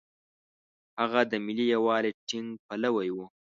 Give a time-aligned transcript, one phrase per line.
[0.99, 3.17] هغه د ملي یووالي ټینګ پلوی و.